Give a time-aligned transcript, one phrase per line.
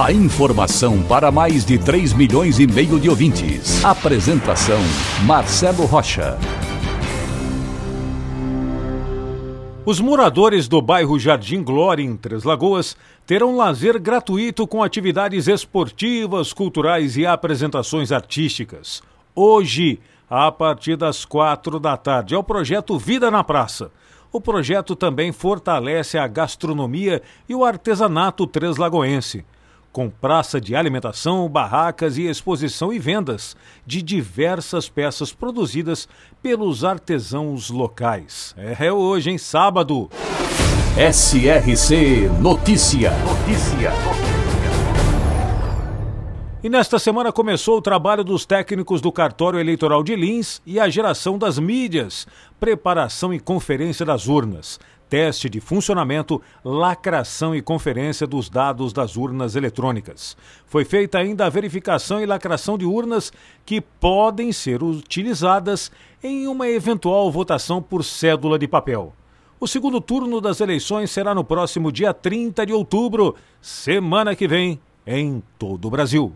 [0.00, 3.84] A informação para mais de 3 milhões e meio de ouvintes.
[3.84, 4.80] Apresentação
[5.26, 6.38] Marcelo Rocha.
[9.84, 16.52] Os moradores do bairro Jardim Glória, em Três Lagoas, terão lazer gratuito com atividades esportivas,
[16.52, 19.02] culturais e apresentações artísticas.
[19.34, 22.34] Hoje, a partir das quatro da tarde.
[22.34, 23.90] É o projeto Vida na Praça.
[24.32, 29.44] O projeto também fortalece a gastronomia e o artesanato treslagoense,
[29.92, 33.54] com praça de alimentação, barracas e exposição e vendas
[33.86, 36.08] de diversas peças produzidas
[36.42, 38.54] pelos artesãos locais.
[38.56, 40.08] É hoje, em sábado.
[40.96, 43.12] SRC Notícia.
[43.18, 43.92] Notícia.
[46.64, 50.88] E nesta semana começou o trabalho dos técnicos do cartório eleitoral de Lins e a
[50.88, 52.24] geração das mídias,
[52.60, 54.78] preparação e conferência das urnas,
[55.12, 60.34] teste de funcionamento, lacração e conferência dos dados das urnas eletrônicas.
[60.64, 63.30] Foi feita ainda a verificação e lacração de urnas
[63.66, 65.92] que podem ser utilizadas
[66.24, 69.12] em uma eventual votação por cédula de papel.
[69.60, 74.80] O segundo turno das eleições será no próximo dia 30 de outubro, semana que vem,
[75.06, 76.32] em todo o Brasil.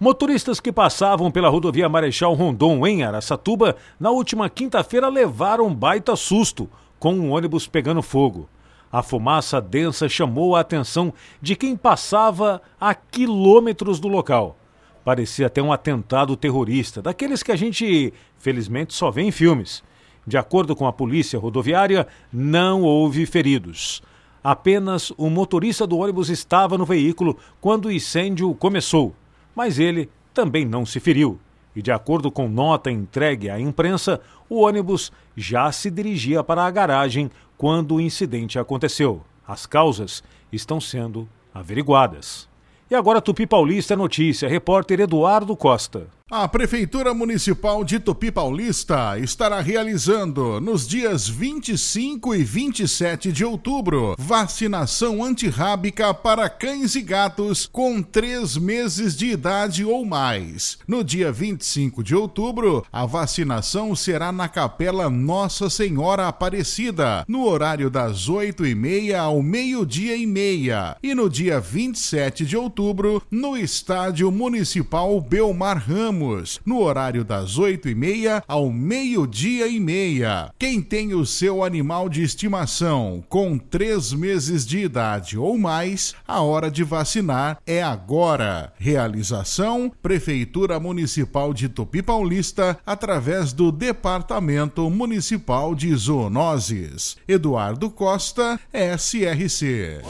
[0.00, 6.16] Motoristas que passavam pela rodovia Marechal Rondon em Araçatuba na última quinta-feira levaram um baita
[6.16, 6.66] susto
[7.06, 8.48] com um ônibus pegando fogo.
[8.90, 14.56] A fumaça densa chamou a atenção de quem passava a quilômetros do local.
[15.04, 19.84] Parecia até um atentado terrorista, daqueles que a gente, felizmente, só vê em filmes.
[20.26, 24.02] De acordo com a polícia rodoviária, não houve feridos.
[24.42, 29.14] Apenas o motorista do ônibus estava no veículo quando o incêndio começou
[29.56, 31.40] mas ele também não se feriu.
[31.76, 36.70] E de acordo com nota entregue à imprensa, o ônibus já se dirigia para a
[36.70, 39.22] garagem quando o incidente aconteceu.
[39.46, 42.48] As causas estão sendo averiguadas.
[42.90, 46.15] E agora Tupi Paulista notícia, repórter Eduardo Costa.
[46.28, 54.16] A Prefeitura Municipal de Tupi Paulista estará realizando, nos dias 25 e 27 de outubro,
[54.18, 60.78] vacinação antirrábica para cães e gatos com três meses de idade ou mais.
[60.88, 67.88] No dia 25 de outubro, a vacinação será na Capela Nossa Senhora Aparecida, no horário
[67.88, 70.96] das 8 e meia ao meio-dia e meia.
[71.00, 76.15] E no dia 27 de outubro, no Estádio Municipal Belmar Ramos
[76.64, 80.52] No horário das 8 e meia ao meio-dia e meia.
[80.58, 86.40] Quem tem o seu animal de estimação com três meses de idade ou mais, a
[86.40, 88.72] hora de vacinar é agora.
[88.78, 97.16] Realização: Prefeitura Municipal de Tupi Paulista, através do Departamento Municipal de Zoonoses.
[97.28, 100.02] Eduardo Costa, SRC.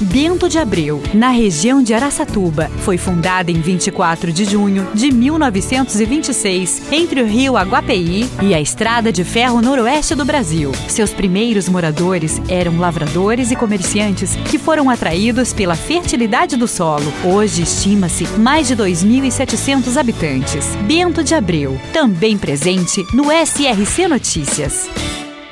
[0.00, 2.70] Bento de Abreu, na região de Araçatuba.
[2.84, 9.10] Foi fundada em 24 de junho de 1926, entre o rio Aguapeí e a Estrada
[9.10, 10.70] de Ferro Noroeste do Brasil.
[10.86, 17.12] Seus primeiros moradores eram lavradores e comerciantes que foram atraídos pela fertilidade do solo.
[17.24, 20.76] Hoje estima-se mais de 2.700 habitantes.
[20.86, 24.88] Bento de Abreu, também presente no SRC Notícias.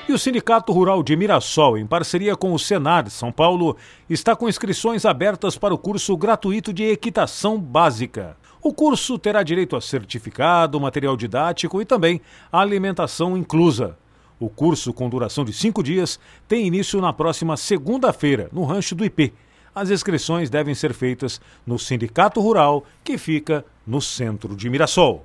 [0.09, 3.77] E o Sindicato Rural de Mirassol, em parceria com o Senar de São Paulo,
[4.09, 8.37] está com inscrições abertas para o curso gratuito de equitação básica.
[8.63, 12.21] O curso terá direito a certificado, material didático e também
[12.53, 13.99] alimentação inclusa.
[14.39, 19.05] O curso, com duração de cinco dias, tem início na próxima segunda-feira, no Rancho do
[19.05, 19.35] IP.
[19.75, 25.25] As inscrições devem ser feitas no Sindicato Rural, que fica no centro de Mirassol.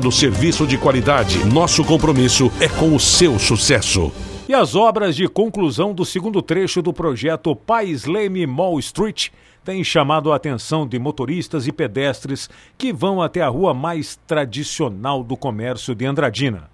[0.01, 1.45] oferecendo serviço de qualidade.
[1.45, 4.11] Nosso compromisso é com o seu sucesso.
[4.47, 9.29] E as obras de conclusão do segundo trecho do projeto Pais Leme Mall Street
[9.63, 15.23] tem chamado a atenção de motoristas e pedestres que vão até a rua mais tradicional
[15.23, 16.69] do comércio de Andradina.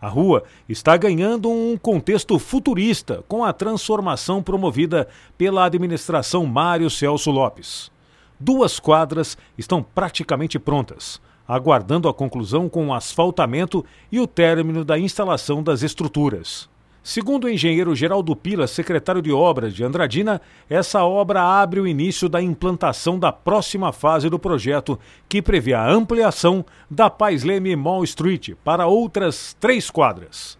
[0.00, 7.32] A rua está ganhando um contexto futurista com a transformação promovida pela administração Mário Celso
[7.32, 7.90] Lopes.
[8.38, 14.98] Duas quadras estão praticamente prontas, aguardando a conclusão com o asfaltamento e o término da
[14.98, 16.68] instalação das estruturas.
[17.02, 22.28] Segundo o engenheiro Geraldo Pila, secretário de obras de Andradina, essa obra abre o início
[22.28, 28.04] da implantação da próxima fase do projeto, que prevê a ampliação da Pais Leme Mall
[28.04, 30.58] Street para outras três quadras.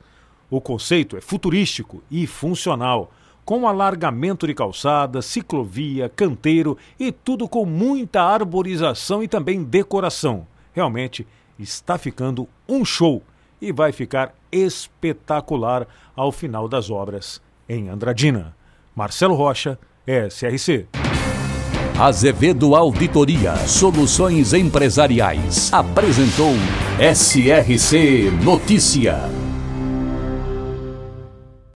[0.49, 3.13] O conceito é futurístico e funcional,
[3.45, 10.47] com alargamento de calçada, ciclovia, canteiro e tudo com muita arborização e também decoração.
[10.79, 11.27] Realmente
[11.59, 13.21] está ficando um show
[13.61, 18.55] e vai ficar espetacular ao final das obras em Andradina.
[18.95, 19.77] Marcelo Rocha,
[20.07, 20.87] SRC.
[21.99, 26.55] Azevedo Auditoria Soluções Empresariais apresentou
[27.01, 29.38] SRC Notícia.